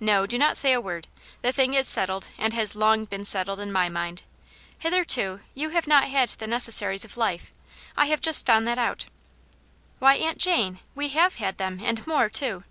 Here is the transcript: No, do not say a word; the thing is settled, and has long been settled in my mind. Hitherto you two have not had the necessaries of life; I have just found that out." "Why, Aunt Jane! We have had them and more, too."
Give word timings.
No, 0.00 0.26
do 0.26 0.36
not 0.36 0.56
say 0.56 0.72
a 0.72 0.80
word; 0.80 1.06
the 1.42 1.52
thing 1.52 1.74
is 1.74 1.86
settled, 1.86 2.30
and 2.36 2.52
has 2.54 2.74
long 2.74 3.04
been 3.04 3.24
settled 3.24 3.60
in 3.60 3.70
my 3.70 3.88
mind. 3.88 4.24
Hitherto 4.80 5.42
you 5.54 5.68
two 5.68 5.74
have 5.74 5.86
not 5.86 6.08
had 6.08 6.30
the 6.30 6.48
necessaries 6.48 7.04
of 7.04 7.16
life; 7.16 7.52
I 7.96 8.06
have 8.06 8.20
just 8.20 8.44
found 8.44 8.66
that 8.66 8.80
out." 8.80 9.06
"Why, 10.00 10.16
Aunt 10.16 10.38
Jane! 10.38 10.80
We 10.96 11.10
have 11.10 11.36
had 11.36 11.58
them 11.58 11.78
and 11.84 12.04
more, 12.04 12.28
too." 12.28 12.64